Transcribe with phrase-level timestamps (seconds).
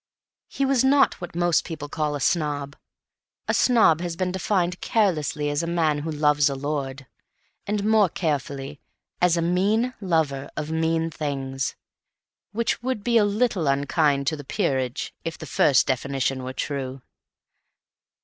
[0.49, 2.75] He was not what most people call a snob.
[3.47, 7.05] A snob has been defined carelessly as a man who loves a lord;
[7.67, 8.81] and, more carefully,
[9.21, 15.13] as a mean lover of mean things—which would be a little unkind to the peerage
[15.23, 17.03] if the first definition were true.